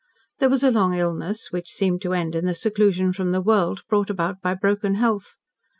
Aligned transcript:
There 0.39 0.49
was 0.49 0.63
a 0.63 0.71
long 0.71 0.95
illness, 0.95 1.51
which 1.51 1.69
seemed 1.69 2.01
to 2.01 2.13
end 2.15 2.33
in 2.35 2.43
the 2.43 2.55
seclusion 2.55 3.13
from 3.13 3.31
the 3.33 3.39
world, 3.39 3.83
brought 3.87 4.09
about 4.09 4.41
by 4.41 4.55
broken 4.55 4.95
health. 4.95 5.37